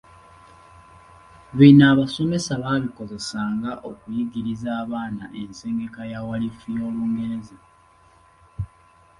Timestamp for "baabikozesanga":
2.63-3.71